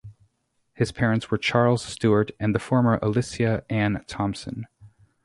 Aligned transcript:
His 0.73 0.91
parents 0.91 1.29
were 1.29 1.37
Charles 1.37 1.85
Stuart 1.85 2.31
and 2.39 2.55
the 2.55 2.59
former 2.59 2.97
Alicia 3.03 3.63
Ann 3.69 4.03
Thompson. 4.07 4.65